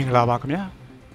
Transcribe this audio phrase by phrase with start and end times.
[0.00, 0.62] ္ဂလာပါခင်ဗျာ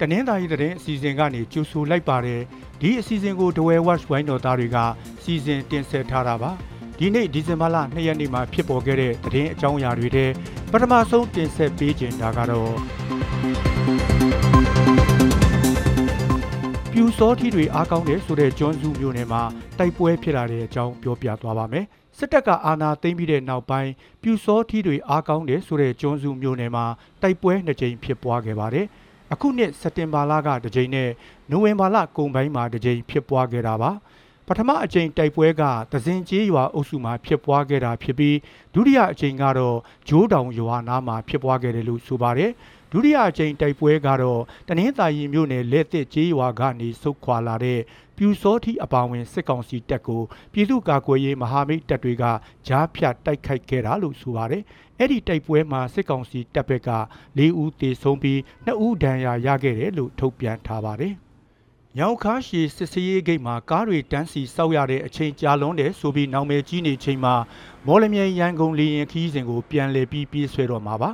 [0.00, 2.40] တနင်္သာရီသတင်းအစီအစဉ်ကနေကြိုဆိုလိုက်ပါတယ်
[2.80, 4.76] ဒီအစီအစဉ်ကိုဒဝဲ watch ဝိုင်းတော်သားတွေက
[5.22, 6.50] စီစဉ်တင်ဆက်ထားတာပါ
[6.98, 10.26] ဒီနေ့ဒီဇင်ဘာလ2ရက်နေ့မှာဖြစ်ပေါ်ခဲ့တဲ့သတင်းအကြောင်းအရာတွေထဲ
[10.72, 12.72] ပထမဆုံးတင်ဆက်ပေးခြင်းဒါကတော့
[16.92, 19.42] ပြူစောထီတွေအားကောင်းတယ်ဆိုတဲ့ကျွန်းစုမျိုးနယ်မှာ
[19.78, 21.84] တိုက်ပွဲဖြစ်လာတဲ့အကြောင်းပြောပြသွားပါမယ်
[22.20, 26.84] စစ်တပ်ကအာဏာသိမ်းပြီးတဲ့နောက်ပိုင်းပြူစောထီတွေအားကောင်းတယ်ဆိုတဲ့ကျွန်းစုမျိုးနယ်မှာ
[27.22, 28.86] တိုက်ပွဲနှစ်ကြိမ်ဖြစ်ပွားခဲ့ပါတယ်။
[29.32, 31.10] အခုနှစ်စက်တင်ဘာလကတစ်ကြိမ်နဲ့
[31.50, 33.90] နိုဝင်ဘာလကုန်ပိုင်းမှာတစ်ကြိမ်ဖြစ်ပွားခဲ့တာပါ။
[34.46, 35.62] ပထမအကြိမ်တိုက်ပွဲက
[35.92, 38.36] သဇင်ကျေးရွာအုပ်စုမှာဖြစ်ပွားခဲ့တာဖြစ်ပြီး
[38.74, 39.76] ဒုတိယအကြိမ်ကတော့
[40.08, 42.50] ဂျိုးတောင်ရွာနားမှာဖြစ်ပွားခဲ့တယ်လို့ဆိုပါတယ်။
[42.92, 47.80] ဒုတိယအကြိမ်တိုက်ပွဲကတော့တနင်္သာရီမြို့နယ်လက်သစ်ကျေးရွာကနေစုခွာလာတဲ့
[48.16, 50.22] ပြူစောထီအပါဝင်စစ်ကောင်စီတပ်ကို
[50.52, 52.24] ပြည်သူ့ကာကွယ်ရေးမဟာမိတ်တပ်တွေက
[52.66, 54.62] ကြားဖြတ်တိုက်ခိုက်ခဲ့တာလို့ဆိုပါတယ်။
[54.98, 56.90] အဲ့ဒီတိုက်ပွဲမှာစစ်ကောင်စီတပ်ဘက်က
[57.38, 61.14] ၄ဦးသေဆုံးပြီး2ဦးဒဏ်ရာရခဲ့တယ်လို့ထုတ်ပြန်ထားပါတယ်။
[61.98, 67.34] ညောင်ခါရှည်စစ်စရေးဂိတ်မှာကားတွေတန်းစီစောက်ရတဲ့အချိန်ကြာလွန်းတယ်ဆိုပြီးနောင်မယ်ကြီးနေချိန်မှာ
[67.86, 71.10] မော်လမြိုင်ရန်ကုန်လေရင်ခီးစဉ်ကိုပြန်လည်ပြီးပြေးဆွဲတော့မှာပါ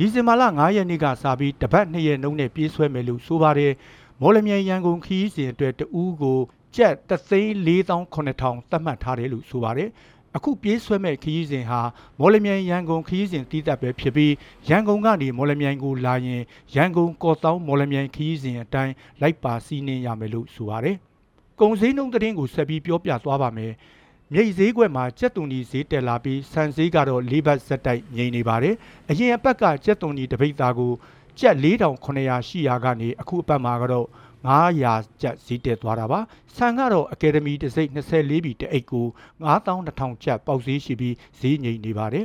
[0.00, 3.72] ဒီဇင်ဘာလ9ရက်နေ့ကစပြီးတပတ်2ရက်နှုန်းနဲ့ပြေးဆွဲမယ်လို့ဆိုပါတယ်
[4.20, 6.38] မော်လမြိုင်ရန်ကုန်ခီးစဉ်အတွက်တဦးကို
[6.76, 9.88] ကျပ်3,4,8000သတ်မှတ်ထားတယ်လို့ဆိုပါတယ်
[10.36, 11.80] အခုပြေးဆွဲမဲ့ခရီးစဉ်ဟာ
[12.18, 14.32] မော်လမြိုင်ရန်ကုန်ခရီးစဉ်တည်တတ်ပဲဖြစ်ပြီး
[14.68, 16.42] ရန်ကုန်ကနေမော်လမြိုင်ကိုလာရင်
[16.74, 20.96] ရန်ကုန်ကော့တောင်းမော်လမြိုင်ခရီးစဉ်အတိုင်းလိုက်ပါစီးနှင်းရမယ်လို့ဆိုပါတယ်။
[21.60, 23.72] ကုံစည်းနှုံသတင်းကိုဆက်ပြီးပြောပြသွားပါမယ်။
[24.34, 28.74] မြိတ်ဈေးကွက်မှာကြက်သွန်ကြီးဈေးတက်လာပြီးဆန်ဈေးကတော့၄ဘတ်ဇက်တိုက်ငြိမ်နေပါတယ်။
[29.10, 30.92] အရင်အပတ်ကကြက်သွန်ကြီးတပိတ်သားကို
[31.38, 34.06] ကျပ်4900ရှိရာကနေအခုအပတ်မှာကတော့
[34.46, 36.20] 900ကျပ်ဈေးတက်သွားတာပါ
[36.56, 39.06] ဆန်ကတော့အကယ်ဒမီတစ်စိတ်24ဘီတအိတ်ကို
[39.44, 42.24] 9200ကျပ်ပေါက်ဈေးရှိပြီးဈေးငြိမ်နေပါတယ်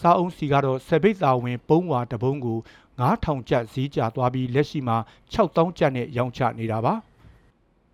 [0.00, 2.58] စားအုံးစီကတော့စပိတ်သာဝင်ပုံးဝါတပုံးကို
[3.00, 4.96] 9000ကျပ်ဈေးကျသွားပြီးလက်ရှိမှာ
[5.34, 6.94] 6000ကျပ်နဲ့ရောင်းချနေတာပါ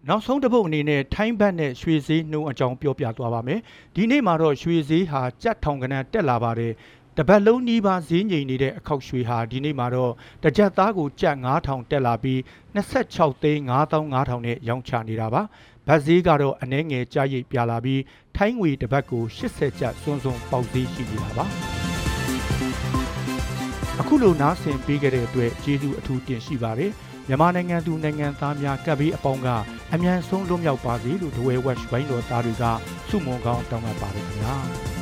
[0.06, 3.60] နောက်ဆုံးတစ်ပုတ်အနေနဲ့ထိုင်းဘတ်နဲ့ရွှေဈေးနှုန်းအကြောင်းပြောပြသွားပါမယ်
[3.94, 6.72] ဒီနေ့မှာတော့ရွှေဈေးဟာကြက်ထောင်ကနန်းတက်လာပါတယ်
[7.16, 12.38] တပတ်လုံးနီးပါးဈေးငိမ်နေတဲ့အခောက်ရွှေဟာဒီနေ့မှာတော့တစ်ကြက်သားကိုကျပ်9000တက်လာပြီး
[12.76, 15.42] 26သိန်း9500နဲ့ရောင်းချနေတာပါ
[15.86, 18.02] ဗတ်ဈေးကတော့အနှဲငယ်ကြရိပ်ပြလာပြီး
[18.36, 21.44] ထိုင်းငွေတစ်ပတ်ကို80ကျပ်စွန်းစွန်းပေါက်ဈေးရှိနေတာပါ
[24.00, 26.92] အခုလိုနားဆင်ပေးကြတဲ့အတွက်ကျေးဇူးအထူးတင်ရှိပါတယ်
[27.28, 29.48] မြန်မာနိုင်ငံသူနိုင်ငံသားများကပ်ပြီးအပေါင်းက
[29.94, 32.64] အမြန်ဆုံးလွတ်မြောက်ပါစေလို့ဒဝဲဝက်ဝိုင်းတော်သားတွေက
[33.08, 34.97] ဆုမွန်ကောင်းတောင်းပန်ပါတယ်ခင်ဗျာ